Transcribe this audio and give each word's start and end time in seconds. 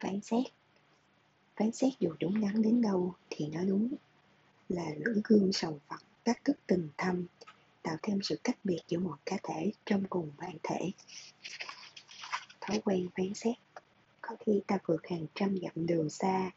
phán 0.00 0.20
xét. 0.20 0.44
Phán 1.56 1.72
xét 1.72 1.92
dù 2.00 2.10
đúng 2.20 2.40
đắn 2.40 2.62
đến 2.62 2.82
đâu 2.82 3.14
thì 3.30 3.46
nó 3.46 3.64
đúng. 3.64 3.94
Là 4.68 4.84
lưỡi 4.96 5.20
gương 5.24 5.52
sầu 5.52 5.80
phật 5.88 6.02
cắt 6.24 6.44
thức 6.44 6.56
tình 6.66 6.88
thâm, 6.96 7.26
tạo 7.82 7.96
thêm 8.02 8.22
sự 8.22 8.38
cách 8.44 8.58
biệt 8.64 8.80
giữa 8.88 8.98
một 8.98 9.16
cá 9.26 9.36
thể 9.42 9.72
trong 9.86 10.04
cùng 10.10 10.32
bản 10.38 10.56
thể. 10.62 10.90
Thói 12.60 12.80
quen 12.84 13.08
phán 13.16 13.34
xét. 13.34 13.56
Có 14.20 14.36
khi 14.46 14.60
ta 14.66 14.78
vượt 14.86 15.06
hàng 15.06 15.26
trăm 15.34 15.58
dặm 15.62 15.86
đường 15.86 16.10
xa 16.10 16.50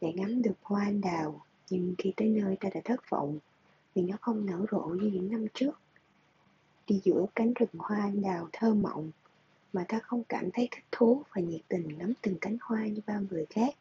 để 0.00 0.12
ngắm 0.12 0.42
được 0.42 0.54
hoa 0.62 0.82
anh 0.84 1.00
đào, 1.00 1.44
nhưng 1.70 1.94
khi 1.98 2.12
tới 2.16 2.28
nơi 2.28 2.56
ta 2.60 2.68
đã 2.74 2.80
thất 2.84 3.10
vọng 3.10 3.38
vì 3.94 4.02
nó 4.02 4.16
không 4.20 4.46
nở 4.46 4.66
rộ 4.70 4.80
như 4.80 5.10
những 5.10 5.30
năm 5.30 5.46
trước. 5.54 5.80
Đi 6.86 7.00
giữa 7.04 7.26
cánh 7.34 7.54
rừng 7.54 7.68
hoa 7.78 7.98
anh 7.98 8.22
đào 8.22 8.48
thơ 8.52 8.74
mộng 8.74 9.10
mà 9.74 9.84
ta 9.88 9.98
không 9.98 10.24
cảm 10.28 10.50
thấy 10.50 10.68
thích 10.70 10.84
thú 10.92 11.22
và 11.34 11.42
nhiệt 11.42 11.60
tình 11.68 11.98
ngắm 11.98 12.12
từng 12.22 12.36
cánh 12.40 12.56
hoa 12.60 12.86
như 12.86 13.00
bao 13.06 13.20
người 13.30 13.46
khác. 13.50 13.74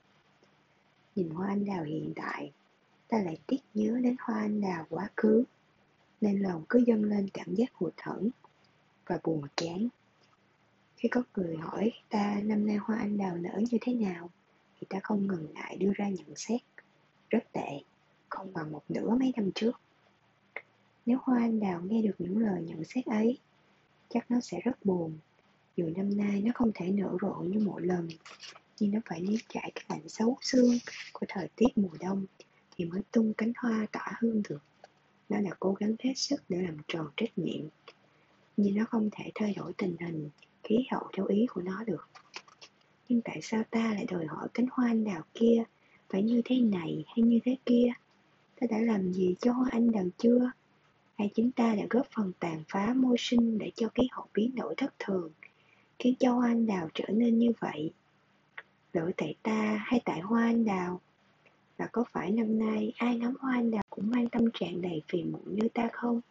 Nhìn 1.16 1.30
hoa 1.30 1.48
anh 1.48 1.66
đào 1.66 1.84
hiện 1.84 2.14
tại 2.16 2.52
ta 3.08 3.18
lại 3.18 3.38
tiếc 3.48 3.60
nhớ 3.74 4.00
đến 4.04 4.16
hoa 4.20 4.40
anh 4.40 4.62
đào 4.62 4.86
quá 4.90 5.10
khứ, 5.16 5.44
nên 6.22 6.40
lòng 6.40 6.64
cứ 6.70 6.84
dâng 6.88 7.04
lên 7.04 7.30
cảm 7.34 7.56
giác 7.56 7.74
hụt 7.74 7.94
hẫng 8.02 8.30
và 9.06 9.20
buồn 9.24 9.42
chán. 9.56 9.88
Khi 10.96 11.10
có 11.10 11.24
người 11.36 11.58
hỏi 11.58 11.92
ta 12.10 12.40
năm 12.44 12.68
nay 12.68 12.76
hoa 12.76 12.98
anh 12.98 13.18
đào 13.18 13.38
nở 13.38 13.62
như 13.72 13.78
thế 13.82 13.94
nào, 13.94 14.30
thì 14.80 14.88
ta 14.90 15.00
không 15.04 15.28
ngần 15.28 15.48
ngại 15.54 15.78
đưa 15.78 15.92
ra 15.96 16.10
nhận 16.10 16.36
xét. 16.36 16.62
Rất 17.30 17.44
tệ, 17.52 17.82
không 18.30 18.54
bằng 18.54 18.72
một 18.72 18.84
nửa 18.90 19.10
mấy 19.10 19.34
năm 19.36 19.52
trước. 19.56 19.80
Nếu 21.06 21.18
hoa 21.22 21.40
anh 21.40 21.60
đào 21.60 21.82
nghe 21.82 22.02
được 22.02 22.16
những 22.20 22.38
lời 22.38 22.62
nhận 22.62 22.84
xét 22.84 23.06
ấy, 23.06 23.38
chắc 24.10 24.32
nó 24.32 24.40
sẽ 24.40 24.60
rất 24.64 24.86
buồn 24.86 25.18
dù 25.76 25.90
năm 25.95 26.18
nay 26.18 26.41
nó 26.41 26.52
không 26.55 26.72
thể 26.76 26.91
nở 26.91 27.18
rộ 27.22 27.34
như 27.34 27.59
mỗi 27.59 27.81
lần, 27.81 28.08
nhưng 28.80 28.91
nó 28.91 29.00
phải 29.05 29.22
nếm 29.22 29.40
trải 29.50 29.72
cái 29.76 29.84
lạnh 29.90 30.09
xấu 30.09 30.38
xương 30.41 30.77
của 31.14 31.26
thời 31.30 31.48
tiết 31.56 31.67
mùa 31.75 31.98
đông 32.00 32.25
thì 32.78 32.86
mới 32.86 33.02
tung 33.11 33.34
cánh 33.34 33.53
hoa 33.58 33.88
tỏa 33.92 34.14
hương 34.20 34.42
được. 34.50 34.61
Nó 35.30 35.42
đã 35.42 35.52
cố 35.59 35.73
gắng 35.73 35.95
hết 36.00 36.14
sức 36.16 36.42
để 36.50 36.61
làm 36.61 36.78
tròn 36.88 37.08
trách 37.17 37.38
nhiệm, 37.38 37.66
nhưng 38.58 38.75
nó 38.75 38.86
không 38.89 39.09
thể 39.11 39.31
thay 39.36 39.53
đổi 39.58 39.73
tình 39.78 39.95
hình, 40.00 40.30
khí 40.64 40.75
hậu 40.92 41.08
theo 41.14 41.25
ý 41.25 41.45
của 41.50 41.61
nó 41.61 41.83
được. 41.83 42.09
Nhưng 43.09 43.22
tại 43.22 43.39
sao 43.42 43.64
ta 43.70 43.94
lại 43.94 44.05
đòi 44.05 44.26
hỏi 44.26 44.48
cánh 44.53 44.66
hoa 44.72 44.88
anh 44.88 45.03
đào 45.03 45.22
kia 45.33 45.64
phải 46.09 46.23
như 46.23 46.42
thế 46.45 46.59
này 46.59 47.03
hay 47.08 47.23
như 47.23 47.39
thế 47.45 47.58
kia? 47.66 47.94
Ta 48.59 48.67
đã 48.70 48.78
làm 48.80 49.14
gì 49.14 49.36
cho 49.42 49.52
hoa 49.52 49.70
anh 49.72 49.92
đào 49.92 50.05
chưa? 50.17 50.52
Hay 51.17 51.30
chính 51.36 51.52
ta 51.52 51.76
đã 51.76 51.83
góp 51.89 52.08
phần 52.16 52.31
tàn 52.39 52.64
phá 52.67 52.94
môi 52.94 53.16
sinh 53.20 53.58
để 53.58 53.72
cho 53.76 53.89
khí 53.95 54.08
hậu 54.11 54.26
biến 54.33 54.55
đổi 54.55 54.76
thất 54.78 54.94
thường? 55.00 55.31
Khiến 55.99 56.13
cho 56.19 56.33
hoa 56.33 56.47
anh 56.47 56.66
đào 56.66 56.89
trở 56.94 57.05
nên 57.08 57.39
như 57.39 57.52
vậy? 57.59 57.91
Lỗi 58.94 59.13
tại 59.17 59.36
ta 59.44 59.83
hay 59.86 60.02
tại 60.05 60.19
hoa 60.19 60.44
anh 60.44 60.66
đào? 60.66 61.02
Và 61.77 61.88
có 61.91 62.03
phải 62.11 62.31
năm 62.31 62.59
nay 62.59 62.94
ai 62.97 63.17
ngắm 63.17 63.33
hoa 63.39 63.53
anh 63.53 63.72
đào 63.72 63.83
cũng 63.89 64.11
mang 64.11 64.30
tâm 64.30 64.45
trạng 64.53 64.81
đầy 64.81 65.02
phiền 65.08 65.31
muộn 65.31 65.55
như 65.55 65.67
ta 65.73 65.89
không? 65.94 66.21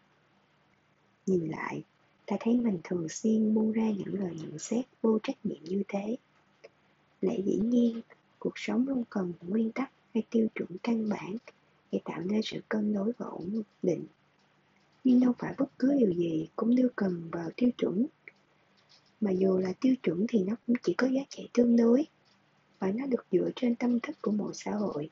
Nhìn 1.27 1.49
lại, 1.49 1.83
ta 2.27 2.37
thấy 2.41 2.61
mình 2.61 2.79
thường 2.85 3.09
xuyên 3.09 3.55
buông 3.55 3.73
ra 3.73 3.91
những 3.91 4.15
lời 4.21 4.37
nhận 4.43 4.59
xét 4.59 4.85
vô 5.03 5.19
trách 5.23 5.37
nhiệm 5.45 5.65
như 5.65 5.83
thế. 5.89 6.17
Lẽ 7.21 7.37
dĩ 7.45 7.57
nhiên, 7.57 8.01
cuộc 8.39 8.53
sống 8.59 8.89
luôn 8.89 9.05
cần 9.11 9.33
nguyên 9.49 9.73
tắc 9.73 9.91
hay 10.15 10.23
tiêu 10.31 10.47
chuẩn 10.55 10.69
căn 10.83 11.09
bản 11.09 11.37
để 11.93 12.01
tạo 12.05 12.21
nên 12.21 12.41
sự 12.43 12.61
cân 12.69 12.95
đối 12.95 13.13
và 13.19 13.27
ổn 13.27 13.63
định. 13.83 14.05
Nhưng 15.05 15.21
đâu 15.21 15.33
phải 15.39 15.55
bất 15.59 15.79
cứ 15.79 15.95
điều 15.99 16.13
gì 16.13 16.49
cũng 16.57 16.75
đưa 16.75 16.89
cần 16.97 17.29
vào 17.33 17.51
tiêu 17.57 17.71
chuẩn 17.79 18.07
mà 19.23 19.31
dù 19.31 19.59
là 19.59 19.73
tiêu 19.81 19.95
chuẩn 20.03 20.27
thì 20.29 20.45
nó 20.45 20.57
cũng 20.67 20.77
chỉ 20.83 20.95
có 20.95 21.07
giá 21.07 21.21
trị 21.29 21.49
tương 21.53 21.77
đối. 21.77 22.07
Và 22.79 22.93
nó 22.93 23.07
được 23.07 23.27
dựa 23.33 23.51
trên 23.57 23.75
tâm 23.75 24.01
thức 24.01 24.17
của 24.23 24.31
một 24.31 24.51
xã 24.55 24.71
hội. 24.71 25.11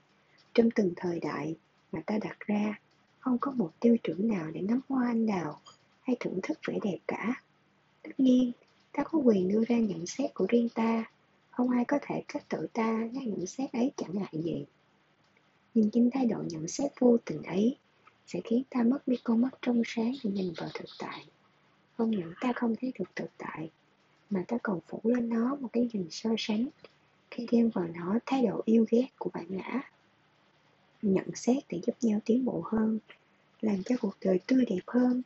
Trong 0.55 0.71
từng 0.71 0.93
thời 0.97 1.21
đại 1.21 1.57
mà 1.93 2.01
ta 2.07 2.19
đặt 2.19 2.37
ra, 2.41 2.81
không 3.19 3.39
có 3.39 3.51
một 3.51 3.71
tiêu 3.81 3.97
chuẩn 4.03 4.29
nào 4.29 4.51
để 4.51 4.61
ngắm 4.61 4.81
hoa 4.89 5.07
anh 5.07 5.27
đào 5.27 5.61
hay 6.03 6.17
thưởng 6.21 6.41
thức 6.43 6.59
vẻ 6.67 6.79
đẹp 6.83 6.99
cả. 7.09 7.43
Tất 8.03 8.11
nhiên, 8.19 8.53
ta 8.93 9.03
có 9.05 9.19
quyền 9.19 9.49
đưa 9.49 9.65
ra 9.65 9.79
nhận 9.79 10.07
xét 10.07 10.35
của 10.35 10.47
riêng 10.49 10.69
ta. 10.75 11.05
Không 11.51 11.71
ai 11.71 11.85
có 11.85 11.99
thể 12.03 12.23
trách 12.29 12.49
tội 12.49 12.69
ta 12.73 13.09
nếu 13.13 13.23
nhận 13.23 13.47
xét 13.47 13.73
ấy 13.73 13.93
chẳng 13.97 14.15
hại 14.15 14.43
gì. 14.43 14.65
Nhưng 15.75 15.91
chính 15.91 16.11
thái 16.11 16.27
độ 16.27 16.43
nhận 16.49 16.69
xét 16.69 16.93
vô 17.01 17.17
tình 17.25 17.43
ấy 17.43 17.77
sẽ 18.27 18.41
khiến 18.45 18.63
ta 18.71 18.83
mất 18.83 19.09
đi 19.09 19.17
con 19.25 19.41
mắt 19.41 19.55
trong 19.63 19.83
sáng 19.87 20.13
để 20.25 20.31
nhìn 20.31 20.53
vào 20.57 20.69
thực 20.75 20.89
tại. 20.99 21.27
Không 21.97 22.11
những 22.11 22.33
ta 22.41 22.53
không 22.53 22.75
thấy 22.81 22.93
được 22.99 23.17
thực 23.17 23.31
tại 23.39 23.71
mà 24.31 24.45
ta 24.49 24.57
còn 24.63 24.81
phủ 24.89 25.01
lên 25.05 25.29
nó 25.29 25.55
một 25.61 25.69
cái 25.73 25.89
nhìn 25.93 26.07
so 26.11 26.31
sánh. 26.39 26.69
Khi 27.31 27.47
đem 27.53 27.71
vào 27.71 27.89
nó 27.95 28.19
thái 28.27 28.47
độ 28.47 28.63
yêu 28.65 28.87
ghét 28.91 29.07
của 29.19 29.31
bản 29.35 29.45
ngã. 29.49 29.81
Nhận 31.03 31.35
xét 31.35 31.65
để 31.69 31.81
giúp 31.87 31.95
nhau 32.01 32.21
tiến 32.25 32.45
bộ 32.45 32.63
hơn, 32.65 32.99
làm 33.61 33.83
cho 33.83 33.97
cuộc 34.01 34.15
đời 34.25 34.41
tươi 34.47 34.65
đẹp 34.69 34.83
hơn, 34.87 35.23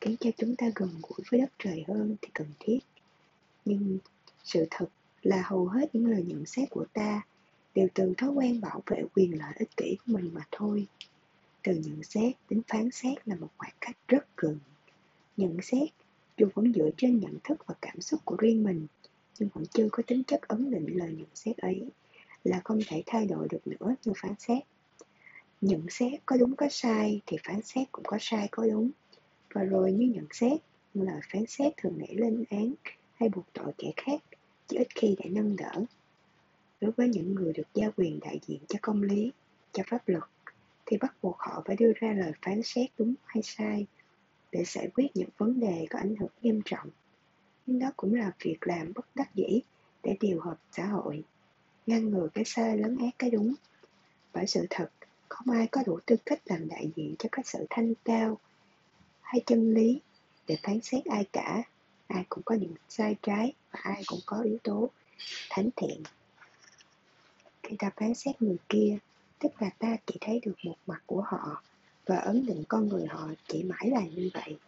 khiến 0.00 0.16
cho 0.20 0.30
chúng 0.36 0.56
ta 0.56 0.66
gần 0.74 0.88
gũi 1.02 1.18
với 1.30 1.40
đất 1.40 1.52
trời 1.58 1.84
hơn 1.88 2.16
thì 2.22 2.28
cần 2.34 2.46
thiết. 2.60 2.78
Nhưng 3.64 3.98
sự 4.44 4.66
thật 4.70 4.86
là 5.22 5.42
hầu 5.44 5.66
hết 5.66 5.94
những 5.94 6.06
lời 6.06 6.24
nhận 6.28 6.46
xét 6.46 6.70
của 6.70 6.84
ta 6.92 7.22
đều 7.74 7.88
từ 7.94 8.14
thói 8.18 8.30
quen 8.30 8.60
bảo 8.60 8.82
vệ 8.86 9.02
quyền 9.14 9.38
lợi 9.38 9.52
ích 9.56 9.76
kỷ 9.76 9.96
của 9.96 10.12
mình 10.12 10.30
mà 10.34 10.46
thôi. 10.50 10.86
Từ 11.62 11.74
nhận 11.74 12.02
xét 12.02 12.34
đến 12.50 12.62
phán 12.68 12.90
xét 12.90 13.28
là 13.28 13.36
một 13.36 13.48
khoảng 13.58 13.74
cách 13.80 13.96
rất 14.08 14.36
gần. 14.36 14.58
Nhận 15.36 15.56
xét 15.62 15.88
dù 16.38 16.48
vẫn 16.54 16.72
dựa 16.74 16.90
trên 16.96 17.20
nhận 17.20 17.38
thức 17.44 17.66
và 17.66 17.74
cảm 17.80 18.00
xúc 18.00 18.20
của 18.24 18.36
riêng 18.36 18.64
mình, 18.64 18.86
nhưng 19.38 19.48
vẫn 19.54 19.64
chưa 19.66 19.88
có 19.92 20.02
tính 20.06 20.22
chất 20.24 20.48
ấn 20.48 20.70
định 20.70 20.98
lời 20.98 21.14
nhận 21.18 21.28
xét 21.34 21.56
ấy, 21.56 21.90
là 22.44 22.60
không 22.64 22.80
thể 22.88 23.02
thay 23.06 23.26
đổi 23.26 23.48
được 23.50 23.66
nữa 23.66 23.94
như 24.04 24.12
phán 24.16 24.34
xét. 24.38 24.62
Nhận 25.60 25.86
xét 25.90 26.12
có 26.26 26.36
đúng 26.36 26.56
có 26.56 26.66
sai 26.70 27.20
thì 27.26 27.36
phán 27.44 27.62
xét 27.62 27.92
cũng 27.92 28.04
có 28.04 28.16
sai 28.20 28.48
có 28.50 28.66
đúng. 28.66 28.90
Và 29.52 29.62
rồi 29.62 29.92
như 29.92 30.06
nhận 30.06 30.26
xét 30.30 30.60
như 30.94 31.02
lời 31.04 31.20
phán 31.32 31.46
xét 31.46 31.72
thường 31.76 31.98
nảy 31.98 32.14
lên 32.14 32.44
án 32.50 32.74
hay 33.14 33.28
buộc 33.28 33.44
tội 33.52 33.72
kẻ 33.78 33.92
khác 33.96 34.22
chỉ 34.66 34.76
ít 34.76 34.88
khi 34.94 35.16
để 35.18 35.30
nâng 35.30 35.56
đỡ. 35.56 35.84
Đối 36.80 36.90
với 36.92 37.08
những 37.08 37.34
người 37.34 37.52
được 37.52 37.68
giao 37.74 37.90
quyền 37.96 38.20
đại 38.20 38.40
diện 38.46 38.60
cho 38.68 38.78
công 38.82 39.02
lý, 39.02 39.32
cho 39.72 39.82
pháp 39.86 40.08
luật, 40.08 40.24
thì 40.86 40.96
bắt 40.96 41.14
buộc 41.22 41.36
họ 41.38 41.62
phải 41.66 41.76
đưa 41.76 41.92
ra 42.00 42.12
lời 42.12 42.32
phán 42.42 42.62
xét 42.62 42.90
đúng 42.98 43.14
hay 43.24 43.42
sai 43.42 43.86
để 44.52 44.64
giải 44.64 44.88
quyết 44.94 45.06
những 45.14 45.28
vấn 45.38 45.60
đề 45.60 45.86
có 45.90 45.98
ảnh 45.98 46.16
hưởng 46.16 46.30
nghiêm 46.42 46.60
trọng. 46.64 46.90
Nhưng 47.66 47.78
đó 47.78 47.90
cũng 47.96 48.14
là 48.14 48.32
việc 48.38 48.58
làm 48.60 48.92
bất 48.94 49.06
đắc 49.14 49.34
dĩ 49.34 49.60
để 50.02 50.16
điều 50.20 50.40
hợp 50.40 50.56
xã 50.72 50.86
hội, 50.86 51.24
ngăn 51.86 52.10
ngừa 52.10 52.28
cái 52.34 52.44
sai 52.44 52.78
lấn 52.78 52.98
át 52.98 53.14
cái 53.18 53.30
đúng. 53.30 53.54
Bởi 54.32 54.46
sự 54.46 54.66
thật, 54.70 54.90
không 55.28 55.50
ai 55.50 55.66
có 55.66 55.82
đủ 55.86 55.98
tư 56.06 56.16
cách 56.26 56.40
làm 56.44 56.68
đại 56.68 56.90
diện 56.96 57.14
cho 57.18 57.28
các 57.32 57.46
sự 57.46 57.66
thanh 57.70 57.94
cao 58.04 58.38
hay 59.20 59.40
chân 59.46 59.74
lý 59.74 60.00
để 60.46 60.56
phán 60.62 60.80
xét 60.80 61.04
ai 61.04 61.26
cả. 61.32 61.62
Ai 62.06 62.24
cũng 62.28 62.42
có 62.44 62.54
những 62.54 62.74
sai 62.88 63.16
trái 63.22 63.52
và 63.70 63.80
ai 63.82 64.02
cũng 64.06 64.20
có 64.26 64.40
yếu 64.40 64.58
tố 64.62 64.90
thánh 65.50 65.68
thiện. 65.76 66.02
Khi 67.62 67.76
ta 67.78 67.90
phán 67.96 68.14
xét 68.14 68.42
người 68.42 68.56
kia, 68.68 68.98
tức 69.38 69.62
là 69.62 69.70
ta 69.78 69.96
chỉ 70.06 70.18
thấy 70.20 70.40
được 70.42 70.54
một 70.64 70.76
mặt 70.86 71.02
của 71.06 71.20
họ 71.20 71.62
và 72.08 72.16
ấn 72.16 72.46
định 72.46 72.64
con 72.68 72.88
người 72.88 73.06
họ 73.06 73.28
chỉ 73.48 73.62
mãi 73.62 73.90
là 73.90 74.00
như 74.00 74.30
vậy. 74.34 74.58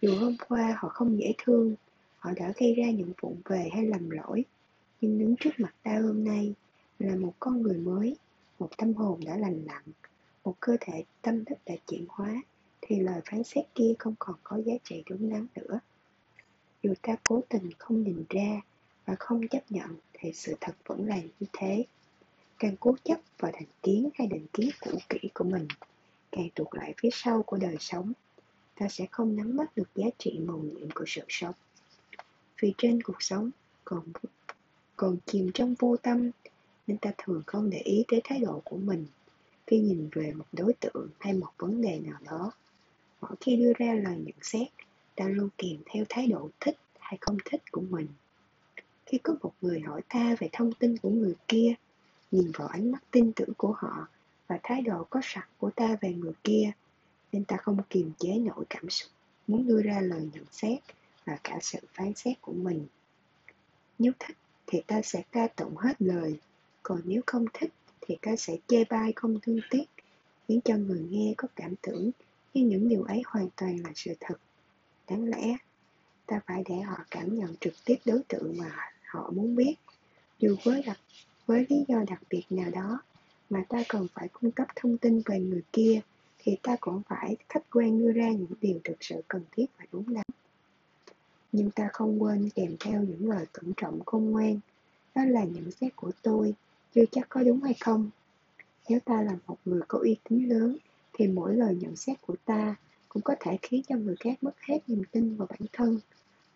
Dù 0.00 0.16
hôm 0.18 0.36
qua 0.48 0.76
họ 0.78 0.88
không 0.88 1.18
dễ 1.18 1.32
thương, 1.38 1.74
họ 2.18 2.30
đã 2.36 2.52
gây 2.56 2.74
ra 2.74 2.90
những 2.90 3.12
vụn 3.20 3.36
về 3.44 3.68
hay 3.72 3.86
lầm 3.86 4.10
lỗi, 4.10 4.44
nhưng 5.00 5.18
đứng 5.18 5.36
trước 5.36 5.50
mặt 5.58 5.74
ta 5.82 5.98
hôm 6.02 6.24
nay 6.24 6.54
là 6.98 7.16
một 7.16 7.32
con 7.40 7.62
người 7.62 7.78
mới, 7.78 8.16
một 8.58 8.70
tâm 8.76 8.94
hồn 8.94 9.20
đã 9.24 9.36
lành 9.36 9.64
lặn, 9.66 9.82
một 10.44 10.54
cơ 10.60 10.76
thể 10.80 11.04
tâm 11.22 11.44
thức 11.44 11.58
đã 11.66 11.74
chuyển 11.86 12.04
hóa, 12.08 12.42
thì 12.80 13.00
lời 13.00 13.20
phán 13.24 13.44
xét 13.44 13.64
kia 13.74 13.94
không 13.98 14.14
còn 14.18 14.36
có 14.42 14.60
giá 14.66 14.74
trị 14.84 15.02
đúng 15.10 15.30
đắn 15.30 15.46
nữa. 15.54 15.80
Dù 16.82 16.94
ta 17.02 17.16
cố 17.24 17.40
tình 17.48 17.70
không 17.78 18.02
nhìn 18.02 18.24
ra 18.28 18.60
và 19.06 19.14
không 19.18 19.48
chấp 19.48 19.62
nhận, 19.70 19.96
thì 20.12 20.32
sự 20.32 20.54
thật 20.60 20.72
vẫn 20.86 21.08
là 21.08 21.16
như 21.16 21.46
thế. 21.52 21.84
Càng 22.58 22.76
cố 22.80 22.96
chấp 23.04 23.18
vào 23.38 23.52
thành 23.54 23.68
kiến 23.82 24.08
hay 24.14 24.26
định 24.26 24.46
kiến 24.52 24.70
cũ 24.80 24.90
kỹ 25.08 25.28
của 25.34 25.44
mình 25.44 25.66
càng 26.32 26.48
tụt 26.54 26.68
lại 26.72 26.94
phía 26.96 27.08
sau 27.12 27.42
của 27.42 27.56
đời 27.56 27.76
sống, 27.80 28.12
ta 28.78 28.88
sẽ 28.88 29.06
không 29.10 29.36
nắm 29.36 29.56
bắt 29.56 29.76
được 29.76 29.88
giá 29.94 30.06
trị 30.18 30.38
mầu 30.46 30.58
nhiệm 30.58 30.90
của 30.90 31.04
sự 31.06 31.22
sống. 31.28 31.54
Vì 32.60 32.74
trên 32.78 33.02
cuộc 33.02 33.22
sống 33.22 33.50
còn 33.84 34.02
còn 34.96 35.16
chìm 35.26 35.50
trong 35.54 35.74
vô 35.78 35.96
tâm, 35.96 36.30
nên 36.86 36.98
ta 36.98 37.12
thường 37.18 37.42
không 37.46 37.70
để 37.70 37.78
ý 37.78 38.04
tới 38.08 38.20
thái 38.24 38.38
độ 38.38 38.60
của 38.64 38.76
mình 38.76 39.06
khi 39.66 39.78
nhìn 39.78 40.08
về 40.12 40.32
một 40.32 40.44
đối 40.52 40.72
tượng 40.72 41.08
hay 41.20 41.32
một 41.32 41.50
vấn 41.58 41.82
đề 41.82 42.00
nào 42.00 42.18
đó. 42.24 42.52
Mỗi 43.20 43.32
khi 43.40 43.56
đưa 43.56 43.72
ra 43.78 43.94
lời 43.94 44.16
nhận 44.18 44.34
xét, 44.42 44.68
ta 45.16 45.28
luôn 45.28 45.48
kèm 45.58 45.76
theo 45.86 46.04
thái 46.08 46.26
độ 46.26 46.50
thích 46.60 46.76
hay 46.98 47.18
không 47.20 47.36
thích 47.44 47.62
của 47.72 47.80
mình. 47.80 48.06
Khi 49.06 49.18
có 49.18 49.34
một 49.42 49.52
người 49.60 49.80
hỏi 49.80 50.00
ta 50.08 50.36
về 50.38 50.48
thông 50.52 50.72
tin 50.72 50.96
của 50.98 51.10
người 51.10 51.34
kia, 51.48 51.74
nhìn 52.30 52.52
vào 52.54 52.68
ánh 52.68 52.92
mắt 52.92 53.02
tin 53.10 53.32
tưởng 53.32 53.54
của 53.56 53.72
họ 53.76 54.08
và 54.52 54.58
thái 54.62 54.82
độ 54.82 55.06
có 55.10 55.20
sẵn 55.22 55.44
của 55.58 55.70
ta 55.70 55.96
về 56.00 56.12
người 56.12 56.32
kia 56.44 56.70
nên 57.32 57.44
ta 57.44 57.56
không 57.56 57.78
kiềm 57.90 58.12
chế 58.18 58.38
nổi 58.38 58.64
cảm 58.70 58.90
xúc 58.90 59.10
muốn 59.46 59.66
đưa 59.66 59.82
ra 59.82 60.00
lời 60.00 60.28
nhận 60.32 60.44
xét 60.50 60.78
và 61.24 61.38
cả 61.44 61.58
sự 61.60 61.78
phán 61.92 62.14
xét 62.14 62.40
của 62.40 62.52
mình 62.52 62.86
nếu 63.98 64.12
thích 64.18 64.36
thì 64.66 64.82
ta 64.86 65.02
sẽ 65.02 65.22
ca 65.32 65.46
tụng 65.46 65.76
hết 65.76 66.02
lời, 66.02 66.38
còn 66.82 67.00
nếu 67.04 67.22
không 67.26 67.44
thích 67.54 67.72
thì 68.00 68.16
ta 68.22 68.36
sẽ 68.36 68.56
chê 68.66 68.84
bai 68.84 69.12
không 69.16 69.40
thương 69.42 69.60
tiếc, 69.70 69.84
khiến 70.48 70.60
cho 70.64 70.76
người 70.76 71.06
nghe 71.10 71.34
có 71.36 71.48
cảm 71.56 71.74
tưởng 71.82 72.10
như 72.54 72.64
những 72.64 72.88
điều 72.88 73.02
ấy 73.02 73.22
hoàn 73.26 73.48
toàn 73.56 73.76
là 73.84 73.90
sự 73.94 74.14
thật. 74.20 74.34
Đáng 75.08 75.24
lẽ, 75.24 75.56
ta 76.26 76.40
phải 76.46 76.62
để 76.68 76.74
họ 76.80 76.96
cảm 77.10 77.38
nhận 77.38 77.56
trực 77.60 77.74
tiếp 77.84 77.96
đối 78.04 78.22
tượng 78.28 78.54
mà 78.58 78.70
họ 79.04 79.30
muốn 79.30 79.56
biết, 79.56 79.74
dù 80.38 80.56
với 80.64 80.82
đặc 80.82 80.98
với 81.46 81.66
lý 81.68 81.84
do 81.88 81.96
đặc 82.08 82.22
biệt 82.30 82.42
nào 82.50 82.70
đó 82.70 83.02
mà 83.52 83.64
ta 83.68 83.82
cần 83.88 84.06
phải 84.14 84.28
cung 84.28 84.50
cấp 84.50 84.68
thông 84.76 84.98
tin 84.98 85.22
về 85.26 85.40
người 85.40 85.62
kia 85.72 86.00
thì 86.38 86.56
ta 86.62 86.76
cũng 86.80 87.02
phải 87.08 87.36
khách 87.48 87.70
quan 87.70 87.98
đưa 87.98 88.12
ra 88.12 88.28
những 88.28 88.52
điều 88.60 88.80
thực 88.84 88.96
sự 89.00 89.22
cần 89.28 89.42
thiết 89.52 89.66
và 89.78 89.84
đúng 89.92 90.14
đắn. 90.14 90.24
Nhưng 91.52 91.70
ta 91.70 91.88
không 91.92 92.22
quên 92.22 92.50
kèm 92.54 92.76
theo 92.80 93.02
những 93.02 93.30
lời 93.30 93.46
cẩn 93.52 93.72
trọng 93.76 94.04
khôn 94.06 94.30
ngoan. 94.30 94.60
Đó 95.14 95.24
là 95.24 95.44
nhận 95.44 95.70
xét 95.70 95.96
của 95.96 96.10
tôi, 96.22 96.54
chưa 96.94 97.04
chắc 97.12 97.28
có 97.28 97.42
đúng 97.42 97.62
hay 97.62 97.74
không. 97.80 98.10
Nếu 98.88 99.00
ta 99.00 99.22
là 99.22 99.36
một 99.46 99.56
người 99.64 99.80
có 99.88 99.98
uy 99.98 100.16
tín 100.28 100.48
lớn, 100.48 100.76
thì 101.12 101.26
mỗi 101.26 101.56
lời 101.56 101.76
nhận 101.80 101.96
xét 101.96 102.22
của 102.26 102.36
ta 102.44 102.74
cũng 103.08 103.22
có 103.22 103.34
thể 103.40 103.58
khiến 103.62 103.82
cho 103.88 103.96
người 103.96 104.16
khác 104.20 104.34
mất 104.42 104.60
hết 104.60 104.78
niềm 104.86 105.02
tin 105.12 105.36
vào 105.36 105.46
bản 105.50 105.68
thân. 105.72 106.00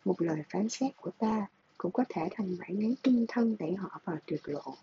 Một 0.04 0.22
lời 0.22 0.42
phán 0.50 0.68
xét 0.68 0.96
của 0.96 1.10
ta 1.18 1.46
cũng 1.78 1.92
có 1.92 2.04
thể 2.08 2.28
thành 2.30 2.56
bản 2.60 2.80
án 2.80 2.94
trung 3.02 3.24
thân 3.28 3.56
đẩy 3.58 3.74
họ 3.74 4.00
vào 4.04 4.16
tuyệt 4.26 4.40
lộ. 4.44 4.74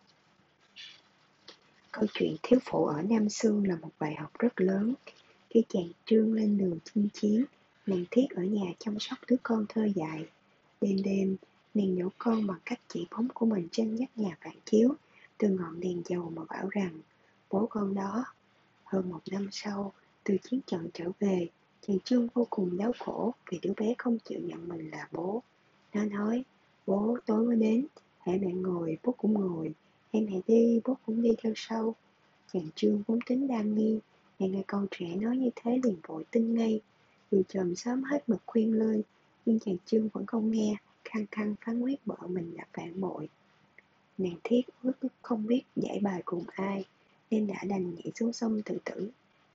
Câu 1.94 2.06
chuyện 2.13 2.36
thiếu 2.44 2.60
phụ 2.66 2.86
ở 2.86 3.01
Nam 3.01 3.30
Sương 3.30 3.68
là 3.68 3.75
một 3.75 3.90
bài 4.00 4.16
học 4.16 4.31
rất 4.40 4.62
lớn. 4.62 4.94
Khi 5.50 5.63
chàng 5.69 5.88
trương 6.06 6.34
lên 6.34 6.57
đường 6.57 6.78
chinh 6.86 7.07
chiến, 7.13 7.45
nàng 7.86 8.06
thiết 8.12 8.25
ở 8.36 8.44
nhà 8.44 8.74
chăm 8.80 9.00
sóc 9.00 9.19
đứa 9.28 9.36
con 9.44 9.66
thơ 9.69 9.88
dại. 9.95 10.25
Đêm 10.81 11.04
đêm, 11.04 11.36
nàng 11.74 11.95
nhổ 11.95 12.10
con 12.18 12.48
bằng 12.48 12.60
cách 12.66 12.80
chỉ 12.88 13.07
bóng 13.12 13.28
của 13.34 13.45
mình 13.45 13.68
trên 13.72 13.95
nhắc 13.95 14.10
nhà 14.16 14.38
phản 14.42 14.56
chiếu, 14.66 14.94
từ 15.38 15.50
ngọn 15.50 15.80
đèn 15.80 16.01
dầu 16.06 16.31
mà 16.36 16.42
bảo 16.50 16.69
rằng, 16.69 17.01
bố 17.50 17.68
con 17.69 17.96
đó. 17.96 18.25
Hơn 18.84 19.10
một 19.10 19.22
năm 19.31 19.48
sau, 19.51 19.94
từ 20.24 20.38
chiến 20.44 20.60
trận 20.68 20.89
trở 20.94 21.06
về, 21.19 21.48
chàng 21.88 22.00
trương 22.00 22.28
vô 22.34 22.48
cùng 22.50 22.78
đau 22.78 22.92
khổ 23.00 23.34
vì 23.51 23.60
đứa 23.62 23.74
bé 23.78 23.94
không 23.98 24.18
chịu 24.19 24.39
nhận 24.44 24.68
mình 24.68 24.92
là 24.92 25.07
bố. 25.12 25.44
Nó 25.94 26.06
nói, 26.06 26.44
bố 26.88 27.18
tối 27.25 27.46
mới 27.46 27.56
đến, 27.56 27.86
hãy 28.19 28.39
mẹ 28.39 28.51
ngồi, 28.51 28.98
bố 29.04 29.13
cũng 29.18 29.34
ngồi, 29.34 29.74
Em 30.15 30.27
hãy 30.27 30.42
đi, 30.48 30.81
bố 30.83 30.98
cũng 31.06 31.21
đi 31.21 31.30
theo 31.44 31.54
sau. 31.56 31.95
Chàng 32.54 32.68
trương 32.75 33.04
vốn 33.07 33.19
tính 33.25 33.48
đam 33.48 33.75
nghi, 33.75 34.00
ngày 34.39 34.50
ngày 34.50 34.63
con 34.68 34.88
trẻ 34.92 35.15
nói 35.15 35.38
như 35.38 35.50
thế 35.56 35.80
liền 35.83 35.95
vội 36.07 36.24
tin 36.31 36.56
ngay. 36.56 36.81
Dù 37.31 37.42
chồng 37.48 37.75
sớm 37.75 38.04
hết 38.04 38.30
mực 38.30 38.42
khuyên 38.45 38.74
lơi, 38.74 39.04
nhưng 39.45 39.60
chàng 39.60 39.75
trương 39.86 40.10
vẫn 40.10 40.25
không 40.25 40.51
nghe, 40.51 40.75
khăng 41.04 41.25
khăng 41.31 41.56
phán 41.65 41.81
quyết 41.81 42.06
vợ 42.06 42.18
mình 42.27 42.54
là 42.56 42.63
phản 42.74 43.01
bội. 43.01 43.30
Nàng 44.18 44.36
thiết 44.44 44.62
ước 44.83 44.94
không 45.21 45.48
biết 45.48 45.62
giải 45.75 46.00
bài 46.00 46.21
cùng 46.25 46.44
ai, 46.48 46.86
nên 47.31 47.48
đã 47.48 47.63
đành 47.68 47.95
nhảy 47.95 48.12
xuống 48.15 48.33
sông 48.33 48.62
tự 48.65 48.77
tử. 48.86 49.10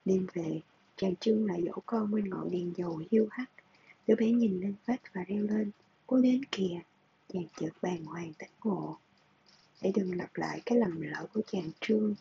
Đêm 0.05 0.27
về, 0.33 0.61
chàng 0.95 1.15
trương 1.15 1.45
lại 1.45 1.63
dỗ 1.65 1.81
con 1.85 2.11
bên 2.11 2.29
ngọn 2.29 2.51
đèn 2.51 2.73
dầu 2.75 3.01
hiu 3.11 3.27
hắt. 3.31 3.45
Đứa 4.07 4.15
bé 4.15 4.31
nhìn 4.31 4.61
lên 4.61 4.73
vách 4.85 5.01
và 5.13 5.23
reo 5.27 5.43
lên, 5.43 5.71
cố 6.07 6.17
đến 6.17 6.41
kìa. 6.51 6.79
Chàng 7.33 7.45
chợt 7.59 7.71
bàng 7.81 8.05
hoàng 8.05 8.33
tỉnh 8.39 8.51
ngộ. 8.63 8.97
Để 9.81 9.91
đừng 9.95 10.17
lặp 10.17 10.35
lại 10.35 10.61
cái 10.65 10.77
lầm 10.77 11.01
lỡ 11.01 11.27
của 11.33 11.41
chàng 11.51 11.71
Trương. 11.81 12.15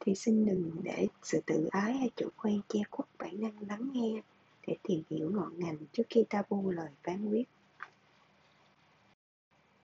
Thì 0.00 0.14
xin 0.14 0.46
đừng 0.46 0.70
để 0.82 1.06
sự 1.22 1.40
tự 1.46 1.68
ái 1.70 1.92
hay 1.92 2.10
chủ 2.16 2.28
quan 2.36 2.60
che 2.68 2.80
khuất 2.90 3.08
bản 3.18 3.40
năng 3.40 3.68
lắng 3.68 3.90
nghe 3.92 4.22
Để 4.66 4.76
tìm 4.82 5.02
hiểu 5.10 5.30
ngọn 5.30 5.58
ngành 5.58 5.76
trước 5.92 6.02
khi 6.10 6.24
ta 6.30 6.42
buông 6.50 6.68
lời 6.68 6.90
phán 7.02 7.28
quyết. 7.30 7.48